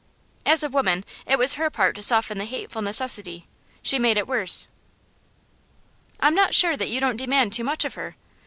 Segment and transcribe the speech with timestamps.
[0.47, 3.47] 'As a woman, it was her part to soften the hateful necessity;
[3.83, 4.67] she made it worse.'
[6.21, 8.15] 'I'm not sure that you don't demand too much of her.